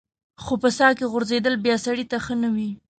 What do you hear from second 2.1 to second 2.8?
ته ښه نه وي.